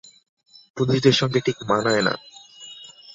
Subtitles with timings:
[0.77, 2.13] পুরুষদের সঙ্গে ঠিক মানায় না।